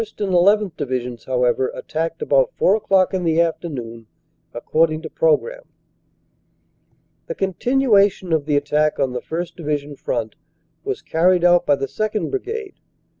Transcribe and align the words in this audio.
and 0.17 0.33
llth. 0.33 0.75
Divisions, 0.77 1.25
however, 1.25 1.67
attacked 1.75 2.23
about 2.23 2.55
four 2.55 2.75
o 2.75 2.79
clock 2.79 3.13
in 3.13 3.23
the 3.23 3.39
afternoon 3.39 4.07
according 4.51 4.99
to 5.03 5.11
programme. 5.11 5.67
"The 7.27 7.35
continuation 7.35 8.33
of 8.33 8.47
the 8.47 8.57
attack 8.57 8.97
on 8.97 9.13
the 9.13 9.21
1st. 9.21 9.55
Division 9.57 9.95
front 9.95 10.33
was 10.83 11.03
carried 11.03 11.43
out 11.43 11.67
by 11.67 11.75
the 11.75 11.85
2nd. 11.85 12.31
Brigade. 12.31 12.73